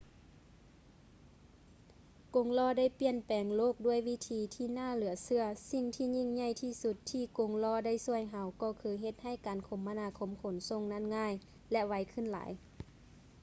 [2.35, 11.33] ກົງລໍ້ໄດ້ປ່ຽນແປງໂລກດ້ວຍວິທີທີ່ໜ້າເຫຼືອເຊື່ອ ສິ່ງທີ່ຍິ່ງໃຫຍ່ທີ່ສຸດທີ່ກົງລໍ້ໄດ້ຊ່ວຍເຮົາກໍຄືເຮັດໃຫ້ການຄົມມະນາຄົມຂົນສົ່ງນັ້ນງ່າຍ
[11.71, 12.51] ແລະ ໄວຂຶ້ນຫຼາຍ